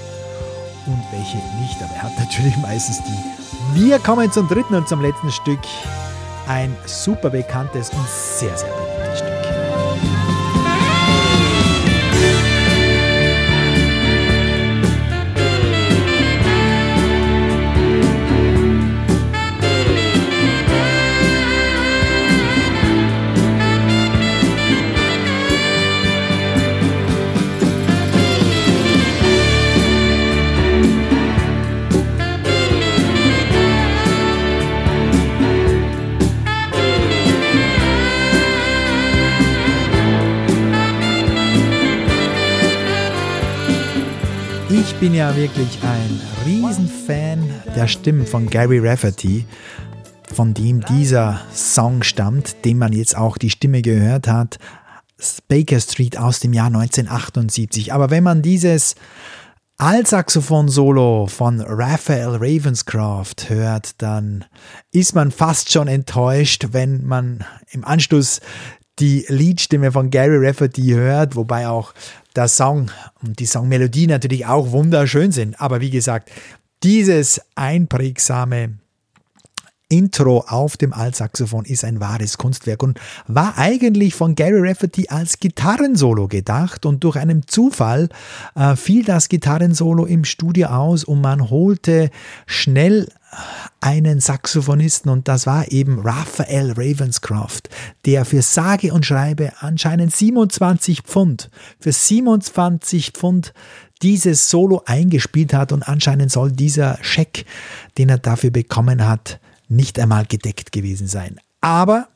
und 0.88 1.04
welche 1.12 1.38
nicht. 1.62 1.82
Aber 1.82 1.94
er 1.96 2.04
hat 2.04 2.18
natürlich 2.20 2.58
meistens 2.58 3.02
die. 3.04 3.80
Wir 3.80 4.00
kommen 4.00 4.32
zum 4.32 4.48
dritten 4.48 4.76
und 4.76 4.88
zum 4.88 5.02
letzten 5.02 5.32
Stück. 5.32 5.60
Ein 6.48 6.76
super 6.86 7.30
bekanntes 7.30 7.90
und 7.92 8.08
sehr, 8.10 8.58
sehr 8.58 8.68
beliebtes 8.68 8.93
bin 45.13 45.20
ja 45.20 45.36
wirklich 45.36 45.77
ein 45.84 46.20
Riesenfan 46.43 47.48
der 47.75 47.88
Stimmen 47.88 48.25
von 48.25 48.50
Gary 48.50 48.79
Rafferty, 48.79 49.46
von 50.34 50.55
dem 50.55 50.84
dieser 50.86 51.39
Song 51.53 52.01
stammt, 52.01 52.65
dem 52.65 52.79
man 52.79 52.93
jetzt 52.93 53.15
auch 53.15 53.38
die 53.38 53.51
Stimme 53.51 53.84
gehört 53.84 54.27
hat. 54.27 54.58
Baker 55.48 55.79
Street 55.79 56.17
aus 56.17 56.39
dem 56.39 56.51
Jahr 56.51 56.65
1978. 56.65 57.93
Aber 57.93 58.10
wenn 58.10 58.24
man 58.24 58.41
dieses 58.41 58.96
Altsaxophon-Solo 59.77 61.27
von 61.27 61.62
Raphael 61.62 62.38
Ravenscraft 62.39 63.50
hört, 63.50 64.01
dann 64.01 64.46
ist 64.91 65.13
man 65.13 65.29
fast 65.29 65.72
schon 65.72 65.88
enttäuscht, 65.88 66.70
wenn 66.72 67.05
man 67.05 67.46
im 67.70 67.86
Anschluss 67.86 68.41
die 69.00 69.26
Liedstimme 69.28 69.92
von 69.92 70.10
Gary 70.10 70.46
Rafferty 70.46 70.90
hört, 70.90 71.36
wobei 71.36 71.68
auch 71.68 71.94
der 72.36 72.48
Song 72.48 72.92
und 73.24 73.40
die 73.40 73.46
Songmelodie 73.46 74.08
natürlich 74.08 74.46
auch 74.46 74.72
wunderschön 74.72 75.32
sind. 75.32 75.60
Aber 75.60 75.82
wie 75.82 75.90
gesagt, 75.90 76.32
dieses 76.84 77.42
einprägsame 77.56 78.78
Intro 79.90 80.44
auf 80.48 80.76
dem 80.76 80.92
Altsaxophon 80.92 81.66
ist 81.66 81.84
ein 81.84 82.00
wahres 82.00 82.38
Kunstwerk 82.38 82.82
und 82.82 83.00
war 83.28 83.58
eigentlich 83.58 84.16
von 84.16 84.34
Gary 84.34 84.68
Rafferty 84.68 85.08
als 85.10 85.40
Gitarrensolo 85.40 86.28
gedacht 86.28 86.86
und 86.86 87.04
durch 87.04 87.16
einen 87.16 87.46
Zufall 87.48 88.10
äh, 88.56 88.76
fiel 88.76 89.06
das 89.06 89.30
Gitarrensolo 89.30 90.06
im 90.06 90.26
Studio 90.26 90.70
aus 90.70 91.04
und 91.04 91.22
man 91.22 91.50
holte 91.50 92.10
schnell 92.48 93.08
einen 93.82 94.20
Saxophonisten 94.20 95.12
und 95.12 95.28
das 95.28 95.46
war 95.46 95.72
eben 95.72 96.00
Raphael 96.00 96.72
Ravenscroft, 96.72 97.70
der 98.06 98.25
für 98.25 98.42
sage 98.42 98.94
und 98.94 99.06
schreibe 99.06 99.54
anscheinend 99.60 100.16
27 100.16 101.02
Pfund, 101.02 101.50
für 101.80 101.92
27 101.92 103.12
Pfund 103.12 103.54
dieses 104.02 104.50
Solo 104.50 104.84
eingespielt 104.86 105.54
hat 105.54 105.72
und 105.72 105.84
anscheinend 105.84 106.32
soll 106.32 106.52
dieser 106.52 106.98
Scheck, 107.02 107.46
den 107.98 108.10
er 108.10 108.18
dafür 108.18 108.52
bekommen 108.52 109.08
hat, 109.08 109.40
nicht 109.70 110.00
einmal 110.00 110.25
gedeckt 110.25 110.72
gewesen 110.72 111.08
sein. 111.08 111.40
Aber 111.62 112.10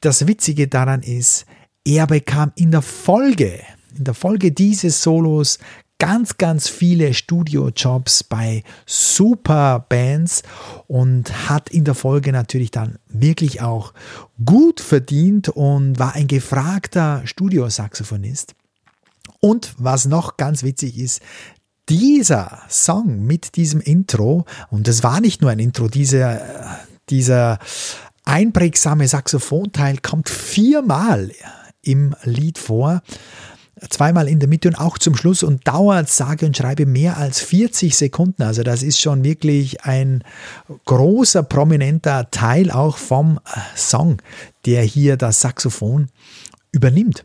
das 0.00 0.26
Witzige 0.26 0.66
daran 0.66 1.02
ist, 1.02 1.46
er 1.84 2.06
bekam 2.06 2.52
in 2.56 2.70
der 2.70 2.82
Folge, 2.82 3.60
in 3.96 4.04
der 4.04 4.14
Folge 4.14 4.52
dieses 4.52 5.02
Solos 5.02 5.58
ganz, 6.00 6.38
ganz 6.38 6.66
viele 6.66 7.14
Studiojobs 7.14 8.24
bei 8.24 8.64
super 8.86 9.86
Bands 9.88 10.42
und 10.88 11.48
hat 11.48 11.68
in 11.68 11.84
der 11.84 11.94
Folge 11.94 12.32
natürlich 12.32 12.72
dann 12.72 12.98
wirklich 13.06 13.60
auch 13.60 13.92
gut 14.44 14.80
verdient 14.80 15.50
und 15.50 16.00
war 16.00 16.14
ein 16.14 16.26
gefragter 16.26 17.22
Studiosaxophonist. 17.26 18.54
Und 19.40 19.74
was 19.78 20.06
noch 20.06 20.36
ganz 20.36 20.62
witzig 20.62 20.98
ist, 20.98 21.20
dieser 21.88 22.62
Song 22.68 23.24
mit 23.26 23.56
diesem 23.56 23.80
Intro, 23.80 24.46
und 24.70 24.88
das 24.88 25.02
war 25.02 25.20
nicht 25.20 25.42
nur 25.42 25.50
ein 25.50 25.58
Intro, 25.58 25.88
dieser, 25.88 26.78
dieser 27.10 27.58
einprägsame 28.24 29.06
Saxophonteil 29.06 29.98
kommt 29.98 30.28
viermal 30.30 31.30
im 31.82 32.14
Lied 32.24 32.58
vor 32.58 33.02
zweimal 33.88 34.28
in 34.28 34.38
der 34.40 34.48
Mitte 34.48 34.68
und 34.68 34.76
auch 34.76 34.98
zum 34.98 35.16
Schluss 35.16 35.42
und 35.42 35.66
dauert 35.66 36.08
sage 36.08 36.46
und 36.46 36.56
schreibe 36.56 36.86
mehr 36.86 37.16
als 37.16 37.40
40 37.40 37.96
Sekunden. 37.96 38.42
Also 38.42 38.62
das 38.62 38.82
ist 38.82 39.00
schon 39.00 39.24
wirklich 39.24 39.84
ein 39.84 40.22
großer, 40.84 41.42
prominenter 41.42 42.30
Teil 42.30 42.70
auch 42.70 42.98
vom 42.98 43.38
äh, 43.38 43.60
Song, 43.76 44.20
der 44.66 44.82
hier 44.82 45.16
das 45.16 45.40
Saxophon 45.40 46.08
übernimmt. 46.72 47.24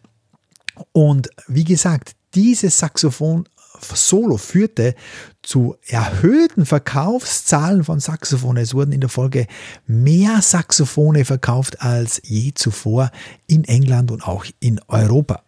Und 0.92 1.30
wie 1.48 1.64
gesagt, 1.64 2.16
dieses 2.34 2.78
Saxophon 2.78 3.48
Solo 3.94 4.38
führte 4.38 4.96
zu 5.42 5.76
erhöhten 5.86 6.66
Verkaufszahlen 6.66 7.84
von 7.84 8.00
Saxophonen. 8.00 8.64
Es 8.64 8.74
wurden 8.74 8.94
in 8.94 9.02
der 9.02 9.10
Folge 9.10 9.48
mehr 9.86 10.42
Saxophone 10.42 11.26
verkauft 11.26 11.82
als 11.82 12.22
je 12.24 12.54
zuvor 12.54 13.12
in 13.48 13.64
England 13.66 14.12
und 14.12 14.28
auch 14.28 14.46
in 14.60 14.80
Europa. 14.88 15.44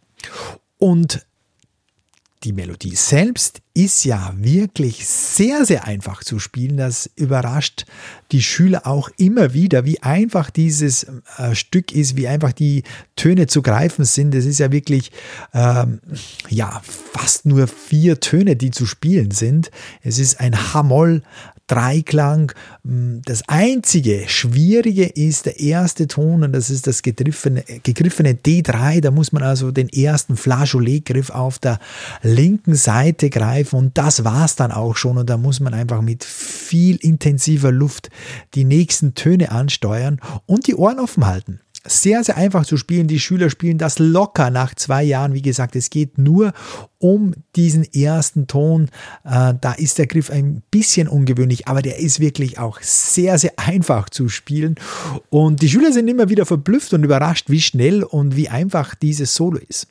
Und 0.78 1.26
die 2.44 2.54
Melodie 2.54 2.96
selbst 2.96 3.62
ist 3.74 4.06
ja 4.06 4.32
wirklich 4.38 5.08
sehr, 5.08 5.66
sehr 5.66 5.86
einfach 5.86 6.24
zu 6.24 6.38
spielen. 6.38 6.78
Das 6.78 7.10
überrascht 7.16 7.86
die 8.32 8.44
Schüler 8.44 8.86
auch 8.86 9.10
immer 9.18 9.54
wieder, 9.54 9.86
wie 9.86 10.02
einfach 10.04 10.52
dieses 10.52 11.08
äh, 11.38 11.56
Stück 11.56 11.92
ist, 11.92 12.16
wie 12.16 12.28
einfach 12.28 12.52
die 12.52 12.84
Töne 13.16 13.48
zu 13.48 13.64
greifen 13.64 14.06
sind. 14.06 14.36
Es 14.36 14.46
ist 14.46 14.60
ja 14.60 14.72
wirklich, 14.72 15.12
ähm, 15.54 16.00
ja, 16.48 16.82
fast 16.86 17.48
nur 17.48 17.68
vier 17.68 18.20
Töne, 18.20 18.56
die 18.56 18.70
zu 18.70 18.86
spielen 18.86 19.32
sind. 19.32 19.72
Es 20.04 20.20
ist 20.20 20.40
ein 20.40 20.74
Hamoll, 20.74 21.24
Dreiklang. 21.68 22.54
Mm, 22.84 23.20
das 23.26 23.48
einzige 23.48 24.28
Schwierige 24.28 25.06
ist 25.06 25.46
der 25.46 25.60
erste 25.60 26.08
Ton 26.08 26.44
und 26.44 26.54
das 26.54 26.70
ist 26.70 26.88
das 26.88 27.02
gegriffene, 27.02 27.64
gegriffene 27.84 28.34
D3. 28.34 29.02
Da 29.02 29.12
muss 29.12 29.32
man 29.32 29.44
also 29.44 29.72
den 29.72 29.90
ersten 29.90 30.38
Flageolet-Griff 30.38 31.30
auf 31.30 31.60
der 31.60 31.80
linken 32.24 32.76
Seite 32.76 33.30
greifen 33.30 33.78
und 33.78 33.98
das 33.98 34.24
war 34.24 34.46
es 34.46 34.56
dann 34.56 34.72
auch 34.72 34.96
schon 34.96 35.18
und 35.18 35.30
da 35.30 35.38
muss 35.38 35.60
man 35.60 35.74
einfach 35.74 36.02
mit 36.02 36.24
viel 36.24 36.96
intensiver 36.98 37.72
Luft 37.72 38.10
die 38.56 38.64
nächsten 38.64 39.14
Töne 39.14 39.52
ansteuern 39.52 40.20
und 40.46 40.68
die 40.68 40.76
Ohren 40.76 41.00
offen 41.00 41.26
halten 41.26 41.60
sehr, 41.88 42.24
sehr 42.24 42.38
einfach 42.38 42.66
zu 42.66 42.78
spielen. 42.78 43.08
Die 43.08 43.20
Schüler 43.20 43.50
spielen 43.50 43.78
das 43.78 44.00
locker 44.00 44.50
nach 44.50 44.76
zwei 44.76 45.04
Jahren. 45.04 45.34
Wie 45.34 45.42
gesagt, 45.42 45.76
es 45.76 45.90
geht 45.90 46.18
nur 46.18 46.54
um 47.00 47.34
diesen 47.56 47.84
ersten 47.84 48.48
Ton. 48.48 48.90
Äh, 49.24 49.54
da 49.60 49.74
ist 49.78 49.98
der 49.98 50.08
Griff 50.08 50.30
ein 50.30 50.64
bisschen 50.72 51.08
ungewöhnlich, 51.08 51.68
aber 51.68 51.82
der 51.82 52.00
ist 52.00 52.20
wirklich 52.20 52.60
auch 52.60 52.80
sehr, 52.82 53.38
sehr 53.38 53.54
einfach 53.58 54.10
zu 54.10 54.30
spielen. 54.30 54.76
Und 55.30 55.62
die 55.62 55.70
Schüler 55.70 55.92
sind 55.92 56.08
immer 56.08 56.30
wieder 56.30 56.46
verblüfft 56.46 56.94
und 56.94 57.04
überrascht, 57.04 57.50
wie 57.50 57.62
schnell 57.62 58.04
und 58.04 58.36
wie 58.36 58.50
einfach 58.50 58.96
dieses 58.96 59.34
Solo 59.36 59.60
ist. 59.68 59.88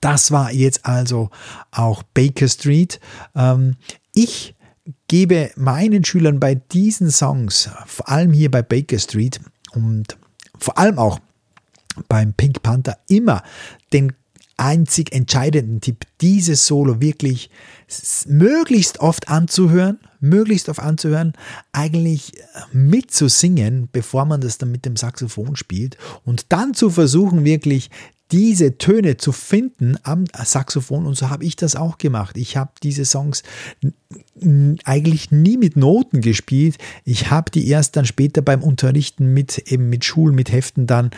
Das 0.00 0.30
war 0.30 0.52
jetzt 0.52 0.84
also 0.84 1.30
auch 1.70 2.02
Baker 2.02 2.48
Street. 2.48 3.00
Ähm, 3.34 3.76
ich 4.14 4.54
gebe 5.06 5.50
meinen 5.56 6.04
Schülern 6.04 6.40
bei 6.40 6.54
diesen 6.54 7.10
Songs, 7.10 7.70
vor 7.86 8.08
allem 8.08 8.32
hier 8.32 8.50
bei 8.50 8.62
Baker 8.62 8.98
Street 8.98 9.40
und 9.72 10.16
vor 10.58 10.78
allem 10.78 10.98
auch 10.98 11.18
beim 12.08 12.32
Pink 12.32 12.62
Panther 12.62 12.98
immer 13.08 13.42
den 13.92 14.12
einzig 14.56 15.12
entscheidenden 15.12 15.80
Tipp, 15.80 16.04
dieses 16.20 16.66
Solo 16.66 17.00
wirklich 17.00 17.48
möglichst 18.26 19.00
oft 19.00 19.28
anzuhören, 19.28 19.98
möglichst 20.20 20.68
oft 20.68 20.80
anzuhören, 20.80 21.32
eigentlich 21.72 22.32
mitzusingen, 22.72 23.88
bevor 23.90 24.24
man 24.24 24.40
das 24.40 24.58
dann 24.58 24.72
mit 24.72 24.84
dem 24.84 24.96
Saxophon 24.96 25.56
spielt 25.56 25.96
und 26.24 26.46
dann 26.50 26.74
zu 26.74 26.90
versuchen, 26.90 27.44
wirklich 27.44 27.90
diese 28.30 28.76
Töne 28.76 29.16
zu 29.16 29.32
finden 29.32 29.96
am 30.02 30.24
Saxophon 30.44 31.06
und 31.06 31.16
so 31.16 31.30
habe 31.30 31.44
ich 31.44 31.56
das 31.56 31.76
auch 31.76 31.96
gemacht. 31.96 32.36
Ich 32.36 32.56
habe 32.56 32.72
diese 32.82 33.06
Songs 33.06 33.42
eigentlich 34.84 35.30
nie 35.30 35.56
mit 35.56 35.76
Noten 35.76 36.20
gespielt. 36.20 36.76
Ich 37.04 37.30
habe 37.30 37.50
die 37.50 37.68
erst 37.68 37.96
dann 37.96 38.04
später 38.04 38.42
beim 38.42 38.62
Unterrichten 38.62 39.32
mit 39.32 39.58
eben 39.70 39.88
mit 39.88 40.04
Schulen, 40.04 40.34
mit 40.34 40.52
Heften 40.52 40.86
dann 40.86 41.10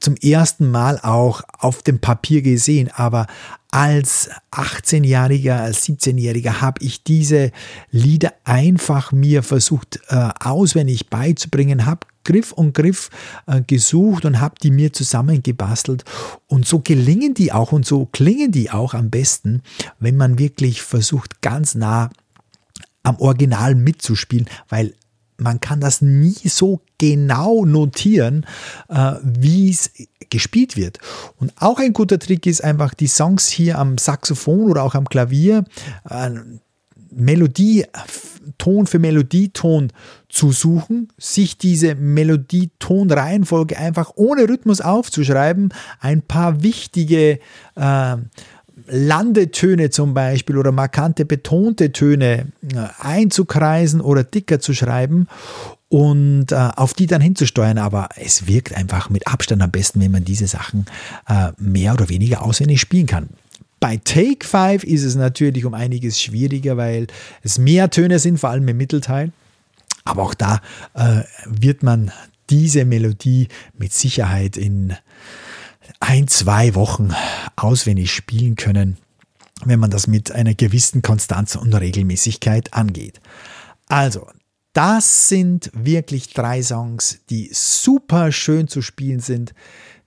zum 0.00 0.16
ersten 0.16 0.70
Mal 0.70 0.98
auch 1.02 1.42
auf 1.58 1.82
dem 1.82 1.98
Papier 1.98 2.42
gesehen, 2.42 2.90
aber 2.94 3.26
als 3.70 4.30
18-Jähriger, 4.50 5.60
als 5.60 5.86
17-Jähriger 5.86 6.60
habe 6.60 6.84
ich 6.84 7.04
diese 7.04 7.52
Lieder 7.90 8.34
einfach 8.44 9.12
mir 9.12 9.42
versucht 9.42 10.00
äh, 10.08 10.28
auswendig 10.40 11.08
beizubringen, 11.08 11.86
habe 11.86 12.06
Griff 12.24 12.52
und 12.52 12.74
Griff 12.74 13.10
äh, 13.46 13.62
gesucht 13.62 14.24
und 14.24 14.40
habe 14.40 14.56
die 14.62 14.70
mir 14.70 14.92
zusammengebastelt. 14.92 16.04
Und 16.46 16.66
so 16.66 16.80
gelingen 16.80 17.34
die 17.34 17.52
auch 17.52 17.72
und 17.72 17.86
so 17.86 18.06
klingen 18.06 18.52
die 18.52 18.70
auch 18.70 18.94
am 18.94 19.10
besten, 19.10 19.62
wenn 19.98 20.16
man 20.16 20.38
wirklich 20.38 20.82
versucht, 20.82 21.40
ganz 21.40 21.74
nah 21.74 22.10
am 23.02 23.16
Original 23.16 23.74
mitzuspielen, 23.74 24.48
weil 24.68 24.94
man 25.36 25.60
kann 25.60 25.80
das 25.80 26.02
nie 26.02 26.48
so 26.48 26.80
genau 26.98 27.64
notieren, 27.64 28.46
äh, 28.88 29.14
wie 29.22 29.70
es 29.70 29.90
gespielt 30.30 30.76
wird. 30.76 30.98
Und 31.36 31.52
auch 31.56 31.78
ein 31.78 31.92
guter 31.92 32.18
Trick 32.18 32.46
ist 32.46 32.62
einfach 32.62 32.94
die 32.94 33.08
Songs 33.08 33.48
hier 33.48 33.78
am 33.78 33.98
Saxophon 33.98 34.70
oder 34.70 34.82
auch 34.82 34.94
am 34.94 35.08
Klavier, 35.08 35.64
äh, 36.08 36.30
Melodie, 37.10 37.84
Ton 38.58 38.86
für 38.86 38.98
Melodieton 38.98 39.92
zu 40.28 40.50
suchen, 40.50 41.08
sich 41.18 41.58
diese 41.58 41.94
Melodietonreihenfolge 41.94 43.76
einfach 43.78 44.12
ohne 44.16 44.48
Rhythmus 44.48 44.80
aufzuschreiben, 44.80 45.74
ein 46.00 46.22
paar 46.22 46.62
wichtige 46.62 47.38
äh, 47.76 48.16
Landetöne 48.86 49.90
zum 49.90 50.14
Beispiel 50.14 50.56
oder 50.56 50.72
markante 50.72 51.24
betonte 51.24 51.92
Töne 51.92 52.46
äh, 52.74 52.88
einzukreisen 52.98 54.00
oder 54.00 54.24
dicker 54.24 54.60
zu 54.60 54.74
schreiben 54.74 55.28
und 55.88 56.52
äh, 56.52 56.70
auf 56.76 56.94
die 56.94 57.06
dann 57.06 57.20
hinzusteuern. 57.20 57.78
Aber 57.78 58.08
es 58.16 58.46
wirkt 58.46 58.74
einfach 58.74 59.10
mit 59.10 59.26
Abstand 59.26 59.62
am 59.62 59.70
besten, 59.70 60.00
wenn 60.00 60.10
man 60.10 60.24
diese 60.24 60.46
Sachen 60.46 60.86
äh, 61.28 61.52
mehr 61.58 61.92
oder 61.92 62.08
weniger 62.08 62.42
auswendig 62.42 62.80
spielen 62.80 63.06
kann. 63.06 63.28
Bei 63.78 63.96
Take 63.96 64.46
5 64.46 64.84
ist 64.84 65.02
es 65.02 65.16
natürlich 65.16 65.64
um 65.64 65.74
einiges 65.74 66.20
schwieriger, 66.20 66.76
weil 66.76 67.08
es 67.42 67.58
mehr 67.58 67.90
Töne 67.90 68.20
sind, 68.20 68.38
vor 68.38 68.50
allem 68.50 68.66
im 68.68 68.76
Mittelteil. 68.76 69.32
Aber 70.04 70.22
auch 70.22 70.34
da 70.34 70.60
äh, 70.94 71.22
wird 71.46 71.82
man 71.82 72.12
diese 72.48 72.84
Melodie 72.84 73.48
mit 73.76 73.92
Sicherheit 73.92 74.56
in 74.56 74.94
ein, 76.00 76.28
zwei 76.28 76.74
Wochen 76.74 77.14
auswendig 77.56 78.12
spielen 78.12 78.56
können, 78.56 78.98
wenn 79.64 79.80
man 79.80 79.90
das 79.90 80.06
mit 80.06 80.32
einer 80.32 80.54
gewissen 80.54 81.02
Konstanz 81.02 81.54
und 81.54 81.74
Regelmäßigkeit 81.74 82.74
angeht. 82.74 83.20
Also, 83.88 84.28
das 84.72 85.28
sind 85.28 85.70
wirklich 85.74 86.32
drei 86.32 86.62
Songs, 86.62 87.20
die 87.28 87.50
super 87.52 88.32
schön 88.32 88.68
zu 88.68 88.80
spielen 88.80 89.20
sind, 89.20 89.54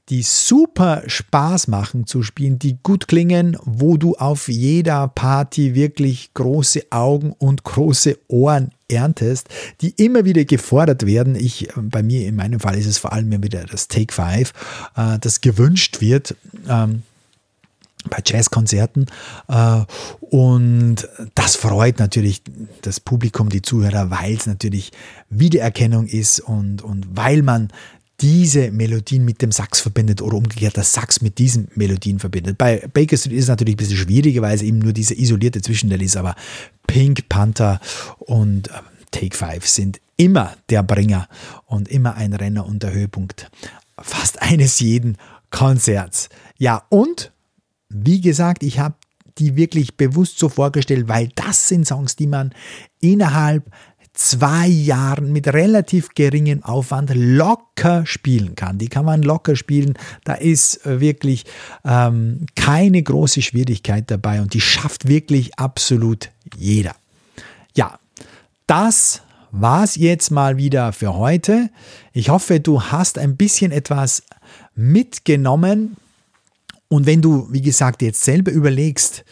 die 0.10 0.22
super 0.22 1.04
Spaß 1.08 1.68
machen 1.68 2.06
zu 2.06 2.22
spielen, 2.22 2.60
die 2.60 2.78
gut 2.84 3.08
klingen, 3.08 3.58
wo 3.64 3.98
du 3.98 4.16
auf 4.16 4.48
jeder 4.48 5.08
Party 5.08 5.74
wirklich 5.74 6.34
große 6.34 6.84
Augen 6.92 7.32
und 7.32 7.64
große 7.64 8.20
Ohren 8.28 8.72
erntest, 8.88 9.50
die 9.82 9.90
immer 9.92 10.26
wieder 10.26 10.46
gefordert 10.46 11.08
werden. 11.08 11.36
Ich, 11.36 11.70
bei 11.76 12.04
mir, 12.04 12.28
in 12.28 12.36
meinem 12.36 12.60
Fall 12.60 12.78
ist 12.78 12.86
es 12.86 13.00
vor 13.00 13.14
allem 13.14 13.44
wieder 13.44 13.64
das 13.64 13.88
Take 13.88 14.14
Five, 14.14 14.54
äh, 14.96 15.18
das 15.20 15.42
gewünscht 15.42 16.02
wird. 16.02 16.36
Ähm, 16.70 17.02
bei 18.08 18.20
Jazzkonzerten. 18.24 19.08
Äh, 19.48 19.82
und 20.20 21.08
das 21.34 21.56
freut 21.56 21.98
natürlich 21.98 22.44
das 22.84 23.00
Publikum, 23.00 23.50
die 23.50 23.64
Zuhörer, 23.64 24.12
weil 24.12 24.36
es 24.36 24.46
natürlich 24.46 24.92
Wiedererkennung 25.32 26.06
ist 26.06 26.40
und, 26.40 26.84
und 26.84 27.18
weil 27.18 27.42
man 27.42 27.70
diese 28.22 28.72
Melodien 28.72 29.26
mit 29.26 29.42
dem 29.42 29.52
Sax 29.52 29.82
verbindet 29.82 30.22
oder 30.22 30.38
umgekehrt 30.38 30.78
das 30.78 30.94
Sax 30.94 31.22
mit 31.22 31.38
diesen 31.38 31.68
Melodien 31.76 32.20
verbindet. 32.20 32.58
Bei 32.58 32.88
Baker 32.94 33.18
Street 33.18 33.34
ist 33.34 33.44
es 33.44 33.50
natürlich 33.50 33.76
ein 33.76 33.78
bisschen 33.78 33.98
schwieriger, 33.98 34.42
weil 34.42 34.56
es 34.56 34.62
eben 34.62 34.80
nur 34.80 34.94
diese 34.94 35.16
isolierte 35.16 35.62
Zwischenteil 35.62 36.02
ist, 36.02 36.16
aber 36.16 36.36
Pink 36.88 37.28
Panther 37.28 37.80
und 38.20 38.70
ähm, 38.70 38.76
Take 39.12 39.36
Five 39.36 39.68
sind 39.68 40.00
immer 40.18 40.56
der 40.70 40.84
Bringer 40.84 41.28
und 41.66 41.90
immer 41.90 42.16
ein 42.16 42.34
Renner 42.34 42.66
und 42.66 42.84
der 42.84 42.94
Höhepunkt 42.94 43.50
fast 44.00 44.42
eines 44.42 44.80
jeden 44.80 45.18
Konzerts. 45.52 46.30
Ja, 46.58 46.84
und 46.90 47.32
wie 47.90 48.22
gesagt, 48.22 48.64
ich 48.64 48.80
habe 48.80 48.96
die 49.38 49.56
wirklich 49.56 49.98
bewusst 49.98 50.40
so 50.40 50.50
vorgestellt, 50.50 51.08
weil 51.08 51.30
das 51.36 51.68
sind 51.68 51.86
Songs, 51.86 52.16
die 52.16 52.28
man 52.28 52.54
innerhalb 53.02 53.70
zwei 54.16 54.68
Jahren 54.68 55.32
mit 55.32 55.48
relativ 55.48 56.10
geringem 56.16 56.64
Aufwand 56.64 57.12
locker 57.14 58.06
spielen 58.06 58.56
kann. 58.56 58.78
Die 58.78 58.88
kann 58.88 59.06
man 59.06 59.22
locker 59.22 59.56
spielen. 59.56 59.94
Da 60.24 60.34
ist 60.34 60.86
äh, 60.86 61.00
wirklich 61.00 61.46
ähm, 61.84 62.46
keine 62.56 63.04
große 63.04 63.42
Schwierigkeit 63.42 64.10
dabei 64.10 64.42
und 64.42 64.54
die 64.54 64.62
schafft 64.62 65.08
wirklich 65.08 65.60
absolut 65.60 66.32
jeder. 66.58 66.96
Ja, 67.76 68.00
das 68.68 69.22
war's 69.52 69.96
jetzt 69.96 70.32
mal 70.32 70.58
wieder 70.58 70.92
für 70.92 71.16
heute. 71.16 71.70
Ich 72.14 72.30
hoffe, 72.30 72.60
du 72.60 72.82
hast 72.82 73.18
ein 73.18 73.38
bisschen 73.38 73.72
etwas 73.72 74.24
mitgenommen. 74.76 75.98
Und 76.88 77.06
wenn 77.06 77.22
du, 77.22 77.48
wie 77.52 77.62
gesagt, 77.62 78.02
jetzt 78.02 78.24
selber 78.24 78.52
überlegst, 78.52 79.24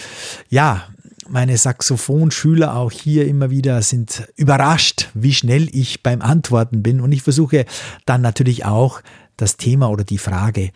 ja, 0.48 0.84
meine 1.28 1.56
Saxophonschüler 1.56 2.76
auch 2.76 2.92
hier 2.92 3.26
immer 3.26 3.50
wieder 3.50 3.82
sind 3.82 4.28
überrascht, 4.36 5.08
wie 5.14 5.34
schnell 5.34 5.68
ich 5.72 6.02
beim 6.02 6.22
Antworten 6.22 6.82
bin. 6.82 7.00
Und 7.00 7.10
ich 7.10 7.22
versuche 7.22 7.64
dann 8.06 8.20
natürlich 8.20 8.64
auch 8.64 9.00
das 9.36 9.56
Thema 9.56 9.90
oder 9.90 10.04
die 10.04 10.18
Frage 10.18 10.70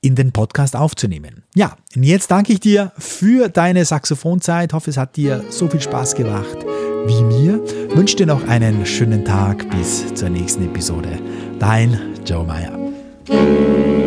in 0.00 0.14
den 0.14 0.30
Podcast 0.30 0.76
aufzunehmen. 0.76 1.42
Ja, 1.56 1.76
und 1.96 2.04
jetzt 2.04 2.30
danke 2.30 2.52
ich 2.52 2.60
dir 2.60 2.92
für 2.96 3.48
deine 3.48 3.84
Saxophonzeit. 3.84 4.72
Hoffe, 4.72 4.90
es 4.90 4.96
hat 4.96 5.16
dir 5.16 5.44
so 5.50 5.68
viel 5.68 5.80
Spaß 5.80 6.14
gemacht 6.14 6.58
wie 7.06 7.22
mir. 7.22 7.60
Wünsche 7.94 8.16
dir 8.16 8.26
noch 8.26 8.46
einen 8.48 8.84
schönen 8.84 9.24
Tag 9.24 9.68
bis 9.70 10.14
zur 10.14 10.28
nächsten 10.28 10.64
Episode. 10.64 11.18
Dein 11.58 11.98
Joe 12.24 12.44
Meyer. 12.44 14.05